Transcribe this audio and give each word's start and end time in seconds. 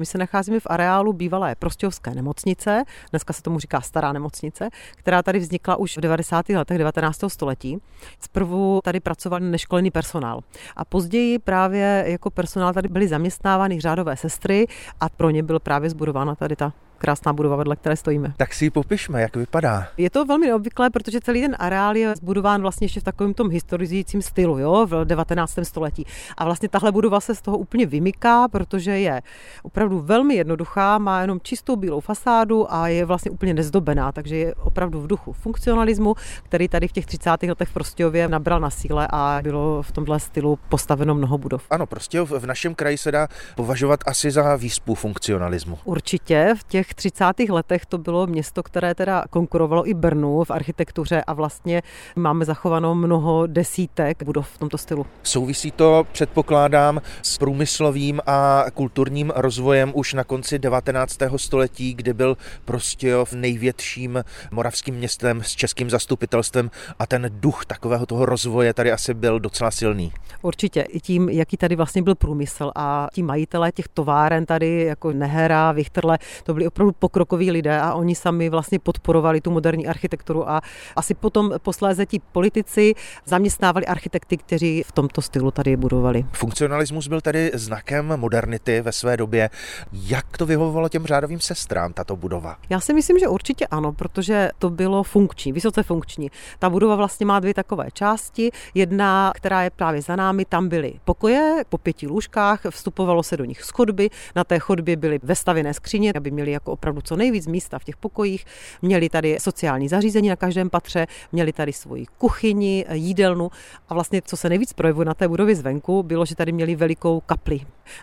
My 0.00 0.06
se 0.06 0.18
nacházíme 0.18 0.60
v 0.60 0.66
areálu 0.66 1.12
bývalé 1.12 1.54
prostějovské 1.54 2.14
nemocnice, 2.14 2.84
dneska 3.10 3.32
se 3.32 3.42
tomu 3.42 3.58
říká 3.58 3.80
stará 3.80 4.12
nemocnice, 4.12 4.68
která 4.96 5.22
tady 5.22 5.38
vznikla 5.38 5.76
už 5.76 5.96
v 5.96 6.00
90. 6.00 6.48
letech 6.48 6.78
19. 6.78 7.18
století. 7.28 7.78
Zprvu 8.20 8.80
tady 8.84 9.00
pracoval 9.00 9.40
neškolený 9.40 9.90
personál 9.90 10.40
a 10.76 10.84
později 10.84 11.38
právě 11.38 12.04
jako 12.06 12.30
personál 12.30 12.72
tady 12.72 12.88
byly 12.88 13.08
zaměstnávány 13.08 13.80
řádové 13.80 14.16
sestry 14.16 14.66
a 15.00 15.08
pro 15.08 15.30
ně 15.30 15.42
byl 15.42 15.60
právě 15.60 15.90
zbudována 15.90 16.34
tady 16.34 16.56
ta 16.56 16.72
krásná 17.04 17.32
budova, 17.32 17.56
vedle 17.56 17.76
které 17.76 17.96
stojíme. 17.96 18.34
Tak 18.36 18.54
si 18.54 18.64
ji 18.64 18.70
popišme, 18.70 19.22
jak 19.22 19.36
vypadá. 19.36 19.86
Je 19.96 20.10
to 20.10 20.24
velmi 20.24 20.46
neobvyklé, 20.46 20.90
protože 20.90 21.20
celý 21.20 21.40
ten 21.40 21.56
areál 21.58 21.96
je 21.96 22.16
zbudován 22.16 22.62
vlastně 22.62 22.84
ještě 22.84 23.00
v 23.00 23.02
takovém 23.02 23.34
tom 23.34 23.50
historizujícím 23.50 24.22
stylu, 24.22 24.58
jo, 24.58 24.86
v 24.86 25.04
19. 25.04 25.58
století. 25.62 26.06
A 26.36 26.44
vlastně 26.44 26.68
tahle 26.68 26.92
budova 26.92 27.20
se 27.20 27.34
z 27.34 27.40
toho 27.40 27.58
úplně 27.58 27.86
vymyká, 27.86 28.48
protože 28.48 28.90
je 28.98 29.22
opravdu 29.62 30.00
velmi 30.00 30.34
jednoduchá, 30.34 30.98
má 30.98 31.20
jenom 31.20 31.40
čistou 31.42 31.76
bílou 31.76 32.00
fasádu 32.00 32.72
a 32.72 32.88
je 32.88 33.04
vlastně 33.04 33.30
úplně 33.30 33.54
nezdobená, 33.54 34.12
takže 34.12 34.36
je 34.36 34.54
opravdu 34.54 35.00
v 35.00 35.06
duchu 35.06 35.32
funkcionalismu, 35.32 36.14
který 36.42 36.68
tady 36.68 36.88
v 36.88 36.92
těch 36.92 37.06
30. 37.06 37.30
letech 37.42 37.68
v 37.68 37.72
Prostějově 37.72 38.28
nabral 38.28 38.60
na 38.60 38.70
síle 38.70 39.08
a 39.10 39.40
bylo 39.42 39.82
v 39.82 39.92
tomhle 39.92 40.20
stylu 40.20 40.58
postaveno 40.68 41.14
mnoho 41.14 41.38
budov. 41.38 41.66
Ano, 41.70 41.86
prostě 41.86 42.20
v 42.20 42.46
našem 42.46 42.74
kraji 42.74 42.98
se 42.98 43.12
dá 43.12 43.28
považovat 43.56 44.00
asi 44.06 44.30
za 44.30 44.56
výspu 44.56 44.94
funkcionalismu. 44.94 45.78
Určitě, 45.84 46.54
v 46.58 46.64
těch 46.64 46.93
30. 46.94 47.24
letech 47.48 47.86
to 47.86 47.98
bylo 47.98 48.26
město, 48.26 48.62
které 48.62 48.94
teda 48.94 49.24
konkurovalo 49.30 49.88
i 49.88 49.94
Brnu 49.94 50.44
v 50.44 50.50
architektuře 50.50 51.22
a 51.26 51.32
vlastně 51.32 51.82
máme 52.16 52.44
zachováno 52.44 52.94
mnoho 52.94 53.46
desítek 53.46 54.22
budov 54.22 54.48
v 54.48 54.58
tomto 54.58 54.78
stylu. 54.78 55.06
Souvisí 55.22 55.70
to, 55.70 56.06
předpokládám, 56.12 57.00
s 57.22 57.38
průmyslovým 57.38 58.20
a 58.26 58.64
kulturním 58.74 59.32
rozvojem 59.36 59.92
už 59.94 60.14
na 60.14 60.24
konci 60.24 60.58
19. 60.58 61.18
století, 61.36 61.94
kdy 61.94 62.12
byl 62.12 62.36
Prostějov 62.64 63.32
největším 63.32 64.24
moravským 64.50 64.94
městem 64.94 65.42
s 65.42 65.50
českým 65.50 65.90
zastupitelstvem 65.90 66.70
a 66.98 67.06
ten 67.06 67.30
duch 67.32 67.64
takového 67.66 68.06
toho 68.06 68.26
rozvoje 68.26 68.74
tady 68.74 68.92
asi 68.92 69.14
byl 69.14 69.40
docela 69.40 69.70
silný. 69.70 70.12
Určitě 70.42 70.80
i 70.82 71.00
tím, 71.00 71.28
jaký 71.28 71.56
tady 71.56 71.76
vlastně 71.76 72.02
byl 72.02 72.14
průmysl 72.14 72.72
a 72.76 73.08
ti 73.12 73.22
majitelé 73.22 73.72
těch 73.72 73.88
továren 73.88 74.46
tady, 74.46 74.84
jako 74.84 75.12
Nehera, 75.12 75.72
Vichterle, 75.72 76.18
to 76.44 76.54
byli 76.54 76.66
opravdu 76.74 76.92
pokrokoví 76.98 77.50
lidé 77.50 77.80
a 77.80 77.94
oni 77.94 78.14
sami 78.14 78.50
vlastně 78.50 78.78
podporovali 78.78 79.40
tu 79.40 79.50
moderní 79.50 79.86
architekturu 79.86 80.50
a 80.50 80.60
asi 80.96 81.14
potom 81.14 81.52
posléze 81.62 82.06
ti 82.06 82.20
politici 82.32 82.94
zaměstnávali 83.24 83.86
architekty, 83.86 84.36
kteří 84.36 84.82
v 84.82 84.92
tomto 84.92 85.22
stylu 85.22 85.50
tady 85.50 85.76
budovali. 85.76 86.26
Funkcionalismus 86.32 87.08
byl 87.08 87.20
tady 87.20 87.50
znakem 87.54 88.16
modernity 88.16 88.80
ve 88.80 88.92
své 88.92 89.16
době. 89.16 89.50
Jak 89.92 90.38
to 90.38 90.46
vyhovovalo 90.46 90.88
těm 90.88 91.06
řádovým 91.06 91.40
sestrám, 91.40 91.92
tato 91.92 92.16
budova? 92.16 92.56
Já 92.70 92.80
si 92.80 92.94
myslím, 92.94 93.18
že 93.18 93.28
určitě 93.28 93.66
ano, 93.66 93.92
protože 93.92 94.50
to 94.58 94.70
bylo 94.70 95.02
funkční, 95.02 95.52
vysoce 95.52 95.82
funkční. 95.82 96.30
Ta 96.58 96.70
budova 96.70 96.96
vlastně 96.96 97.26
má 97.26 97.40
dvě 97.40 97.54
takové 97.54 97.86
části. 97.92 98.50
Jedna, 98.74 99.32
která 99.34 99.62
je 99.62 99.70
právě 99.70 100.02
za 100.02 100.16
námi, 100.16 100.44
tam 100.44 100.68
byly 100.68 100.94
pokoje 101.04 101.64
po 101.68 101.78
pěti 101.78 102.06
lůžkách, 102.06 102.60
vstupovalo 102.70 103.22
se 103.22 103.36
do 103.36 103.44
nich 103.44 103.62
z 103.62 103.70
chodby, 103.70 104.10
na 104.36 104.44
té 104.44 104.58
chodbě 104.58 104.96
byly 104.96 105.20
vestavěné 105.22 105.74
skříně, 105.74 106.12
aby 106.16 106.30
měli 106.30 106.50
jako 106.50 106.63
opravdu 106.72 107.00
co 107.00 107.16
nejvíc 107.16 107.46
místa 107.46 107.78
v 107.78 107.84
těch 107.84 107.96
pokojích. 107.96 108.44
Měli 108.82 109.08
tady 109.08 109.36
sociální 109.40 109.88
zařízení 109.88 110.28
na 110.28 110.36
každém 110.36 110.70
patře, 110.70 111.06
měli 111.32 111.52
tady 111.52 111.72
svoji 111.72 112.06
kuchyni, 112.18 112.84
jídelnu 112.92 113.50
a 113.88 113.94
vlastně, 113.94 114.22
co 114.22 114.36
se 114.36 114.48
nejvíc 114.48 114.72
projevuje 114.72 115.04
na 115.04 115.14
té 115.14 115.28
budově 115.28 115.54
zvenku, 115.54 116.02
bylo, 116.02 116.24
že 116.24 116.36
tady 116.36 116.52
měli 116.52 116.76
velikou 116.76 117.20
kapli. 117.20 117.60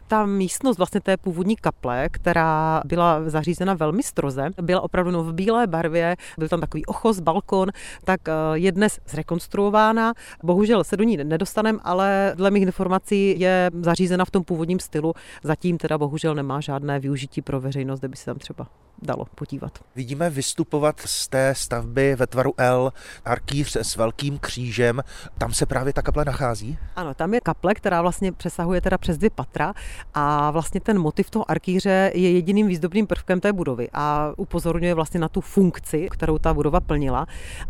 Ta 0.07 0.25
místnost 0.25 0.77
vlastně 0.77 1.01
té 1.01 1.17
původní 1.17 1.55
kaple, 1.55 2.09
která 2.09 2.81
byla 2.85 3.29
zařízena 3.29 3.73
velmi 3.73 4.03
stroze, 4.03 4.49
byla 4.61 4.81
opravdu 4.81 5.11
no 5.11 5.23
v 5.23 5.33
bílé 5.33 5.67
barvě, 5.67 6.15
byl 6.37 6.49
tam 6.49 6.59
takový 6.59 6.85
ochos, 6.85 7.19
balkon, 7.19 7.69
tak 8.03 8.27
eh, 8.27 8.33
je 8.53 8.71
dnes 8.71 8.99
zrekonstruována. 9.07 10.13
Bohužel 10.43 10.83
se 10.83 10.97
do 10.97 11.03
ní 11.03 11.17
nedostanem, 11.17 11.79
ale 11.83 12.33
dle 12.35 12.51
mých 12.51 12.63
informací 12.63 13.39
je 13.39 13.71
zařízena 13.81 14.25
v 14.25 14.31
tom 14.31 14.43
původním 14.43 14.79
stylu. 14.79 15.13
Zatím 15.43 15.77
teda 15.77 15.97
bohužel 15.97 16.35
nemá 16.35 16.61
žádné 16.61 16.99
využití 16.99 17.41
pro 17.41 17.61
veřejnost, 17.61 17.99
kde 17.99 18.07
by 18.07 18.17
se 18.17 18.25
tam 18.25 18.37
třeba 18.37 18.50
YouTuber. 18.51 18.90
Dalo 19.01 19.25
podívat. 19.35 19.79
Vidíme 19.95 20.29
vystupovat 20.29 21.01
z 21.05 21.27
té 21.27 21.55
stavby 21.55 22.15
ve 22.15 22.27
tvaru 22.27 22.53
L 22.57 22.93
arkýř 23.25 23.75
s 23.75 23.95
velkým 23.95 24.39
křížem. 24.39 25.01
Tam 25.37 25.53
se 25.53 25.65
právě 25.65 25.93
ta 25.93 26.01
kaple 26.01 26.25
nachází? 26.25 26.77
Ano, 26.95 27.13
tam 27.13 27.33
je 27.33 27.41
kaple, 27.41 27.75
která 27.75 28.01
vlastně 28.01 28.31
přesahuje 28.31 28.81
teda 28.81 28.97
přes 28.97 29.17
dvě 29.17 29.29
patra 29.29 29.73
a 30.13 30.51
vlastně 30.51 30.81
ten 30.81 30.99
motiv 30.99 31.29
toho 31.29 31.51
arkýře 31.51 32.11
je 32.15 32.31
jediným 32.31 32.67
výzdobným 32.67 33.07
prvkem 33.07 33.39
té 33.39 33.53
budovy 33.53 33.89
a 33.93 34.31
upozorňuje 34.37 34.93
vlastně 34.93 35.19
na 35.19 35.29
tu 35.29 35.41
funkci, 35.41 36.07
kterou 36.11 36.37
ta 36.37 36.53
budova 36.53 36.79
plnila. 36.79 37.27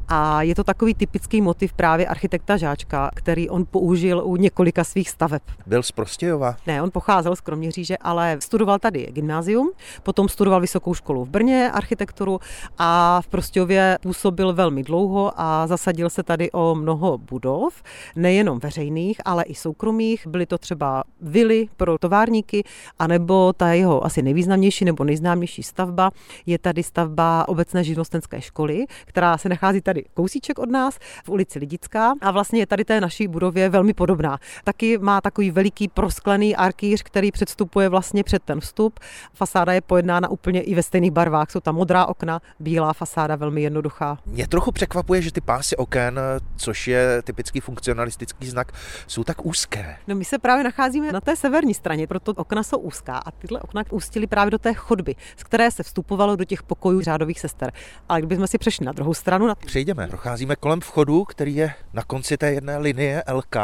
A 0.08 0.42
je 0.42 0.56
to 0.56 0.64
takový 0.64 0.94
typický 0.94 1.42
motiv 1.42 1.74
právě 1.74 2.08
architekta 2.08 2.58
Žáčka, 2.58 3.12
který 3.16 3.50
on 3.50 3.66
použil 3.66 4.22
u 4.26 4.36
několika 4.36 4.84
svých 4.84 5.10
staveb. 5.10 5.42
Byl 5.66 5.84
z 5.84 5.92
Prostějova? 5.92 6.56
Ne, 6.68 6.82
on 6.82 6.92
pocházel 6.92 7.36
z 7.36 7.42
Kroměříže, 7.42 7.98
ale 7.98 8.38
studoval 8.40 8.80
tady 8.80 9.08
gymnázium, 9.12 9.72
potom 10.04 10.30
studoval 10.30 10.62
vysokou 10.62 10.94
školu 10.94 11.21
v 11.26 11.30
Brně 11.30 11.72
architekturu 11.74 12.40
a 12.78 13.22
v 13.22 13.28
Prostějově 13.28 13.98
působil 14.02 14.54
velmi 14.54 14.84
dlouho 14.84 15.32
a 15.36 15.68
zasadil 15.68 16.10
se 16.10 16.24
tady 16.24 16.52
o 16.52 16.76
mnoho 16.76 17.18
budov, 17.18 17.84
nejenom 18.16 18.60
veřejných, 18.60 19.22
ale 19.26 19.44
i 19.44 19.56
soukromých. 19.56 20.28
Byly 20.28 20.46
to 20.46 20.58
třeba 20.58 21.04
vily 21.22 21.68
pro 21.78 21.98
továrníky, 21.98 22.64
anebo 23.00 23.54
ta 23.54 23.74
jeho 23.74 24.06
asi 24.06 24.22
nejvýznamnější 24.22 24.86
nebo 24.86 25.04
nejznámější 25.04 25.64
stavba 25.64 26.12
je 26.46 26.60
tady 26.60 26.84
stavba 26.84 27.48
obecné 27.48 27.84
živnostenské 27.84 28.42
školy, 28.42 28.86
která 29.06 29.38
se 29.38 29.50
nachází 29.50 29.82
tady 29.82 30.04
kousíček 30.14 30.60
od 30.60 30.70
nás 30.70 30.98
v 31.24 31.30
ulici 31.30 31.60
Lidická 31.60 32.14
a 32.22 32.32
vlastně 32.32 32.60
je 32.60 32.68
tady 32.68 32.86
té 32.86 33.02
naší 33.02 33.28
budově 33.28 33.70
velmi 33.70 33.94
podobná. 33.94 34.38
Taky 34.64 34.98
má 34.98 35.22
takový 35.22 35.52
veliký 35.52 35.88
prosklený 35.88 36.56
arkýř, 36.56 37.04
který 37.04 37.32
předstupuje 37.32 37.90
vlastně 37.90 38.24
před 38.24 38.44
ten 38.44 38.60
vstup. 38.60 39.00
Fasáda 39.34 39.74
je 39.74 39.82
pojednána 39.82 40.30
úplně 40.30 40.62
i 40.62 40.76
ve 40.76 40.84
stejných 40.84 41.11
barvách. 41.12 41.52
Jsou 41.52 41.60
tam 41.60 41.76
modrá 41.76 42.06
okna, 42.06 42.42
bílá 42.60 42.94
fasáda, 42.94 43.36
velmi 43.36 43.62
jednoduchá. 43.62 44.18
Mě 44.26 44.48
trochu 44.48 44.72
překvapuje, 44.72 45.22
že 45.22 45.32
ty 45.32 45.42
pásy 45.42 45.76
oken, 45.76 46.20
což 46.56 46.88
je 46.88 47.22
typický 47.22 47.60
funkcionalistický 47.60 48.50
znak, 48.50 48.72
jsou 49.08 49.24
tak 49.24 49.46
úzké. 49.46 49.98
No 50.08 50.16
my 50.16 50.26
se 50.26 50.40
právě 50.40 50.64
nacházíme 50.64 51.12
na 51.12 51.22
té 51.22 51.36
severní 51.36 51.74
straně, 51.74 52.08
proto 52.08 52.32
okna 52.32 52.64
jsou 52.64 52.78
úzká 52.78 53.18
a 53.18 53.32
tyhle 53.32 53.60
okna 53.60 53.84
ústily 53.90 54.28
právě 54.28 54.52
do 54.52 54.58
té 54.58 54.74
chodby, 54.74 55.16
z 55.38 55.44
které 55.44 55.72
se 55.72 55.84
vstupovalo 55.84 56.36
do 56.36 56.46
těch 56.46 56.64
pokojů 56.64 57.02
řádových 57.02 57.40
sester. 57.40 57.72
Ale 58.10 58.20
kdybychom 58.20 58.48
si 58.48 58.58
přešli 58.58 58.86
na 58.86 58.92
druhou 58.92 59.14
stranu, 59.14 59.48
na... 59.48 59.56
Přejdeme. 59.56 60.08
Procházíme 60.08 60.56
kolem 60.56 60.82
vchodu, 60.82 61.24
který 61.24 61.56
je 61.56 61.74
na 61.94 62.04
konci 62.04 62.38
té 62.38 62.52
jedné 62.52 62.78
linie 62.78 63.24
LK, 63.34 63.56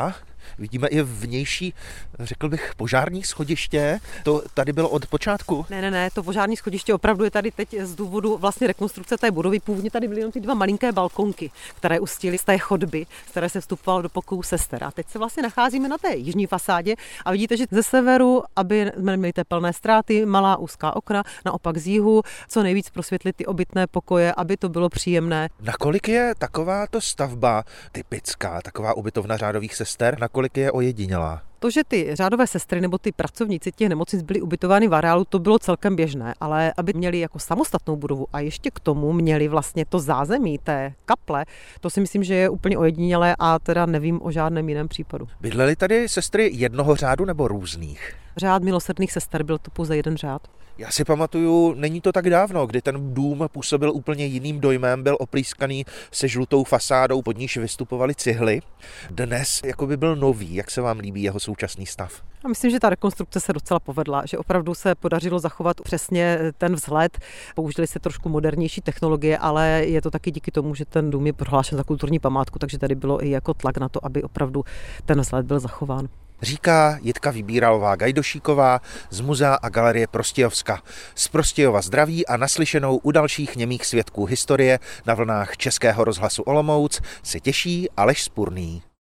Vidíme 0.59 0.87
i 0.87 1.01
vnější, 1.01 1.73
řekl 2.19 2.49
bych, 2.49 2.75
požární 2.77 3.23
schodiště. 3.23 3.99
To 4.23 4.43
tady 4.53 4.73
bylo 4.73 4.89
od 4.89 5.05
počátku? 5.05 5.65
Ne, 5.69 5.81
ne, 5.81 5.91
ne, 5.91 6.09
to 6.13 6.23
požární 6.23 6.57
schodiště 6.57 6.93
opravdu 6.93 7.23
je 7.23 7.31
tady 7.31 7.51
teď 7.51 7.75
z 7.81 7.95
důvodu 7.95 8.37
vlastně 8.37 8.67
rekonstrukce 8.67 9.17
té 9.17 9.31
budovy. 9.31 9.59
Původně 9.59 9.91
tady 9.91 10.07
byly 10.07 10.19
jenom 10.19 10.31
ty 10.31 10.39
dva 10.39 10.53
malinké 10.53 10.91
balkonky, 10.91 11.51
které 11.75 11.99
ustily 11.99 12.37
z 12.37 12.43
té 12.43 12.57
chodby, 12.57 13.05
z 13.27 13.31
které 13.31 13.49
se 13.49 13.61
vstupovalo 13.61 14.01
do 14.01 14.09
pokoju 14.09 14.43
sester. 14.43 14.83
A 14.83 14.91
teď 14.91 15.09
se 15.09 15.19
vlastně 15.19 15.43
nacházíme 15.43 15.87
na 15.87 15.97
té 15.97 16.15
jižní 16.15 16.47
fasádě 16.47 16.95
a 17.25 17.31
vidíte, 17.31 17.57
že 17.57 17.65
ze 17.71 17.83
severu, 17.83 18.43
aby 18.55 18.91
jsme 18.99 19.11
neměli 19.11 19.33
tepelné 19.33 19.73
ztráty, 19.73 20.25
malá 20.25 20.57
úzká 20.57 20.95
okna, 20.95 21.23
naopak 21.45 21.77
z 21.77 21.87
jihu, 21.87 22.21
co 22.47 22.63
nejvíc 22.63 22.89
prosvětlit 22.89 23.35
ty 23.35 23.45
obytné 23.45 23.87
pokoje, 23.87 24.33
aby 24.33 24.57
to 24.57 24.69
bylo 24.69 24.89
příjemné. 24.89 25.49
Nakolik 25.61 26.07
je 26.07 26.33
takováto 26.37 27.01
stavba 27.01 27.63
typická, 27.91 28.61
taková 28.61 28.93
ubytovna 28.93 29.37
řádových 29.37 29.75
sester? 29.75 30.17
Nakolik 30.37 30.57
je 30.57 30.71
ojedinělá? 30.71 31.41
To, 31.59 31.71
že 31.71 31.83
ty 31.83 32.09
řádové 32.13 32.47
sestry 32.47 32.81
nebo 32.81 32.97
ty 32.97 33.11
pracovníci 33.11 33.71
těch 33.71 33.89
nemocnic 33.89 34.21
byli 34.21 34.41
ubytovány 34.41 34.87
v 34.87 34.95
areálu, 34.95 35.25
to 35.25 35.39
bylo 35.39 35.59
celkem 35.59 35.95
běžné, 35.95 36.33
ale 36.39 36.73
aby 36.77 36.93
měli 36.93 37.19
jako 37.19 37.39
samostatnou 37.39 37.95
budovu 37.95 38.27
a 38.33 38.39
ještě 38.39 38.71
k 38.71 38.79
tomu 38.79 39.13
měli 39.13 39.47
vlastně 39.47 39.85
to 39.85 39.99
zázemí 39.99 40.57
té 40.57 40.93
kaple, 41.05 41.45
to 41.81 41.89
si 41.89 42.01
myslím, 42.01 42.23
že 42.23 42.35
je 42.35 42.49
úplně 42.49 42.77
ojedinělé 42.77 43.35
a 43.39 43.59
teda 43.59 43.85
nevím 43.85 44.19
o 44.23 44.31
žádném 44.31 44.69
jiném 44.69 44.87
případu. 44.87 45.27
Bydleli 45.41 45.75
tady 45.75 46.09
sestry 46.09 46.49
jednoho 46.53 46.95
řádu 46.95 47.25
nebo 47.25 47.47
různých? 47.47 48.13
Řád 48.37 48.63
milosrdných 48.63 49.11
sester 49.11 49.43
byl 49.43 49.57
to 49.57 49.71
pouze 49.71 49.97
jeden 49.97 50.17
řád. 50.17 50.41
Já 50.77 50.91
si 50.91 51.05
pamatuju, 51.05 51.73
není 51.73 52.01
to 52.01 52.11
tak 52.11 52.29
dávno, 52.29 52.67
kdy 52.67 52.81
ten 52.81 53.13
dům 53.13 53.47
působil 53.51 53.91
úplně 53.91 54.25
jiným 54.25 54.59
dojmem, 54.59 55.03
byl 55.03 55.17
oplískaný 55.19 55.85
se 56.11 56.27
žlutou 56.27 56.63
fasádou, 56.63 57.21
pod 57.21 57.37
níž 57.37 57.57
vystupovaly 57.57 58.15
cihly. 58.15 58.61
Dnes 59.09 59.61
jako 59.65 59.87
by 59.87 59.97
byl 59.97 60.15
nový. 60.15 60.55
Jak 60.55 60.71
se 60.71 60.81
vám 60.81 60.99
líbí 60.99 61.23
jeho 61.23 61.39
současný 61.39 61.85
stav? 61.85 62.21
A 62.45 62.47
myslím, 62.47 62.71
že 62.71 62.79
ta 62.79 62.89
rekonstrukce 62.89 63.39
se 63.39 63.53
docela 63.53 63.79
povedla, 63.79 64.23
že 64.25 64.37
opravdu 64.37 64.73
se 64.73 64.95
podařilo 64.95 65.39
zachovat 65.39 65.81
přesně 65.81 66.39
ten 66.57 66.75
vzhled. 66.75 67.17
Použili 67.55 67.87
se 67.87 67.99
trošku 67.99 68.29
modernější 68.29 68.81
technologie, 68.81 69.37
ale 69.37 69.83
je 69.85 70.01
to 70.01 70.11
taky 70.11 70.31
díky 70.31 70.51
tomu, 70.51 70.75
že 70.75 70.85
ten 70.85 71.09
dům 71.09 71.27
je 71.27 71.33
prohlášen 71.33 71.77
za 71.77 71.83
kulturní 71.83 72.19
památku, 72.19 72.59
takže 72.59 72.77
tady 72.77 72.95
bylo 72.95 73.25
i 73.25 73.29
jako 73.29 73.53
tlak 73.53 73.77
na 73.77 73.89
to, 73.89 74.05
aby 74.05 74.23
opravdu 74.23 74.63
ten 75.05 75.21
vzhled 75.21 75.45
byl 75.45 75.59
zachován. 75.59 76.07
Říká 76.41 76.99
Jitka 77.01 77.31
Vybíralová 77.31 77.95
Gajdošíková 77.95 78.81
z 79.09 79.19
Muzea 79.21 79.53
a 79.53 79.69
galerie 79.69 80.07
Prostějovska. 80.07 80.81
Z 81.15 81.27
Prostějova 81.27 81.81
zdraví 81.81 82.27
a 82.27 82.37
naslyšenou 82.37 82.97
u 82.97 83.11
dalších 83.11 83.55
němých 83.55 83.85
svědků 83.85 84.25
historie 84.25 84.79
na 85.05 85.13
vlnách 85.13 85.57
Českého 85.57 86.03
rozhlasu 86.03 86.43
Olomouc 86.43 87.01
se 87.23 87.39
těší 87.39 87.89
Aleš 87.97 88.23
Spurný. 88.23 88.87